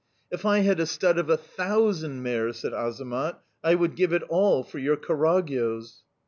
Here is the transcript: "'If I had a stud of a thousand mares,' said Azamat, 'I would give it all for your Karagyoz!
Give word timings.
"'If 0.31 0.47
I 0.47 0.61
had 0.61 0.79
a 0.79 0.87
stud 0.87 1.19
of 1.19 1.29
a 1.29 1.37
thousand 1.37 2.23
mares,' 2.23 2.57
said 2.57 2.73
Azamat, 2.73 3.37
'I 3.63 3.75
would 3.75 3.95
give 3.95 4.13
it 4.13 4.23
all 4.29 4.63
for 4.63 4.79
your 4.79 4.97
Karagyoz! 4.97 5.97